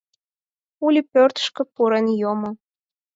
Ули 0.85 1.01
пӧртышкӧ 1.11 1.63
пурен 1.73 2.05
йомо. 2.21 2.51